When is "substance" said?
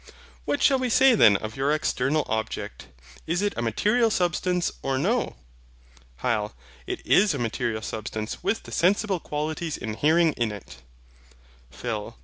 4.09-4.71, 7.83-8.41